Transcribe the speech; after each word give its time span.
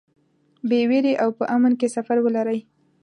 بې 0.67 0.81
وېرې 0.89 1.13
او 1.23 1.29
په 1.37 1.43
امن 1.55 1.73
کې 1.79 1.87
سفر 1.95 2.17
ولرئ. 2.21 2.59